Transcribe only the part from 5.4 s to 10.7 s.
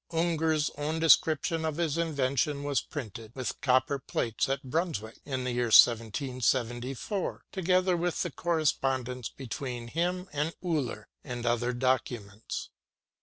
the year 1774, together with the correspondence be tween him and